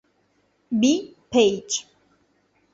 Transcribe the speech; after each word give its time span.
B. 0.79 1.13
Page. 1.29 1.85